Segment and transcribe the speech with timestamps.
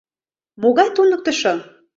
[0.61, 1.53] —Могай туныктышо?